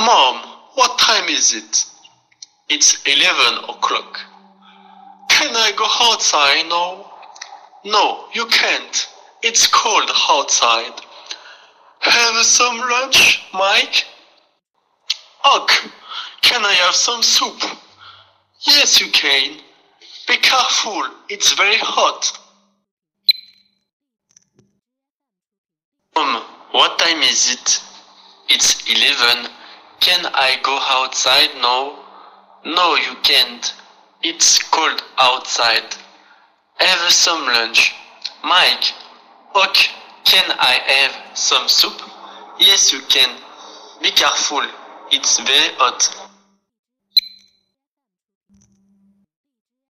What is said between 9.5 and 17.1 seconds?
cold outside. Have some lunch, Mike? Ugh, can I have